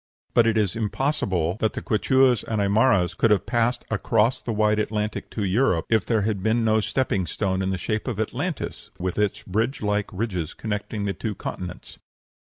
]But 0.33 0.47
it 0.47 0.57
is 0.57 0.75
impossible 0.75 1.57
that 1.59 1.73
the 1.73 1.81
Quichuas 1.83 2.43
and 2.45 2.59
Aimaras 2.59 3.13
could 3.13 3.29
have 3.29 3.45
passed 3.45 3.85
across 3.91 4.41
the 4.41 4.51
wide 4.51 4.79
Atlantic 4.79 5.29
to 5.29 5.43
Europe 5.43 5.85
if 5.91 6.07
there 6.07 6.23
had 6.23 6.41
been 6.41 6.65
no 6.65 6.81
stepping 6.81 7.27
stone 7.27 7.61
in 7.61 7.69
the 7.69 7.77
shape 7.77 8.07
of 8.07 8.19
Atlantis 8.19 8.89
with 8.99 9.19
its 9.19 9.43
bridge 9.43 9.83
like 9.83 10.09
ridges 10.11 10.55
connecting 10.55 11.05
the 11.05 11.13
two 11.13 11.35
continents. 11.35 11.99